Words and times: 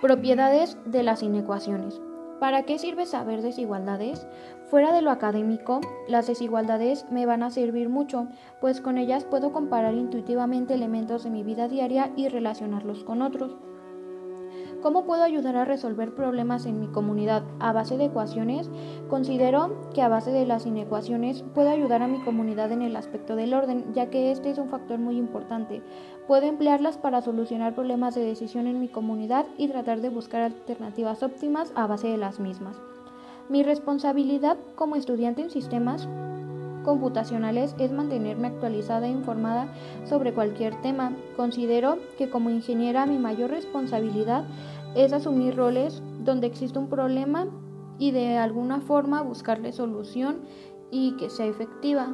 Propiedades 0.00 0.78
de 0.84 1.02
las 1.02 1.24
inecuaciones. 1.24 2.00
¿Para 2.38 2.62
qué 2.62 2.78
sirve 2.78 3.04
saber 3.04 3.42
desigualdades? 3.42 4.28
Fuera 4.70 4.92
de 4.92 5.02
lo 5.02 5.10
académico, 5.10 5.80
las 6.06 6.28
desigualdades 6.28 7.04
me 7.10 7.26
van 7.26 7.42
a 7.42 7.50
servir 7.50 7.88
mucho, 7.88 8.28
pues 8.60 8.80
con 8.80 8.96
ellas 8.96 9.24
puedo 9.24 9.50
comparar 9.50 9.94
intuitivamente 9.94 10.74
elementos 10.74 11.24
de 11.24 11.30
mi 11.30 11.42
vida 11.42 11.66
diaria 11.66 12.12
y 12.14 12.28
relacionarlos 12.28 13.02
con 13.02 13.22
otros. 13.22 13.56
¿Cómo 14.82 15.04
puedo 15.04 15.24
ayudar 15.24 15.56
a 15.56 15.64
resolver 15.64 16.14
problemas 16.14 16.64
en 16.64 16.78
mi 16.78 16.86
comunidad 16.86 17.42
a 17.58 17.72
base 17.72 17.96
de 17.96 18.04
ecuaciones? 18.04 18.70
Considero 19.08 19.90
que 19.92 20.02
a 20.02 20.08
base 20.08 20.30
de 20.30 20.46
las 20.46 20.66
inecuaciones 20.66 21.42
puedo 21.52 21.68
ayudar 21.68 22.00
a 22.02 22.06
mi 22.06 22.20
comunidad 22.20 22.70
en 22.70 22.82
el 22.82 22.94
aspecto 22.94 23.34
del 23.34 23.54
orden, 23.54 23.92
ya 23.92 24.08
que 24.08 24.30
este 24.30 24.50
es 24.50 24.58
un 24.58 24.68
factor 24.68 25.00
muy 25.00 25.16
importante. 25.16 25.82
Puedo 26.28 26.46
emplearlas 26.46 26.96
para 26.96 27.22
solucionar 27.22 27.74
problemas 27.74 28.14
de 28.14 28.24
decisión 28.24 28.68
en 28.68 28.78
mi 28.78 28.86
comunidad 28.86 29.46
y 29.56 29.66
tratar 29.66 30.00
de 30.00 30.10
buscar 30.10 30.42
alternativas 30.42 31.24
óptimas 31.24 31.72
a 31.74 31.88
base 31.88 32.06
de 32.06 32.18
las 32.18 32.38
mismas. 32.38 32.76
Mi 33.48 33.64
responsabilidad 33.64 34.58
como 34.76 34.94
estudiante 34.94 35.42
en 35.42 35.50
sistemas 35.50 36.08
computacionales 36.88 37.74
es 37.78 37.92
mantenerme 37.92 38.48
actualizada 38.48 39.06
e 39.06 39.10
informada 39.10 39.68
sobre 40.06 40.32
cualquier 40.32 40.74
tema. 40.80 41.12
Considero 41.36 41.98
que 42.16 42.30
como 42.30 42.48
ingeniera 42.48 43.04
mi 43.04 43.18
mayor 43.18 43.50
responsabilidad 43.50 44.46
es 44.94 45.12
asumir 45.12 45.54
roles 45.54 46.02
donde 46.20 46.46
existe 46.46 46.78
un 46.78 46.88
problema 46.88 47.46
y 47.98 48.12
de 48.12 48.38
alguna 48.38 48.80
forma 48.80 49.20
buscarle 49.20 49.72
solución 49.72 50.38
y 50.90 51.14
que 51.18 51.28
sea 51.28 51.44
efectiva. 51.44 52.08